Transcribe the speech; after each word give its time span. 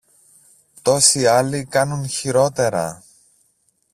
Τόσοι 0.81 1.25
άλλοι 1.27 1.65
κάνουν 1.65 2.07
χειρότερα! 2.07 3.03